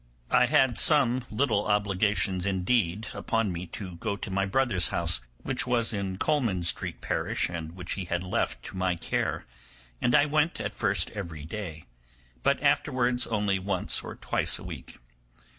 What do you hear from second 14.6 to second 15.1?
week.